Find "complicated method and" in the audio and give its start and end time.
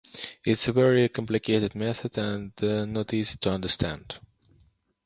1.09-2.53